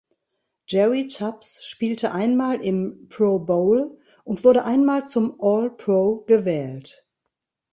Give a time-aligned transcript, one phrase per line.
[0.65, 7.07] Jerry Tubbs spielte einmal im Pro Bowl und wurde einmal zum All Pro gewählt.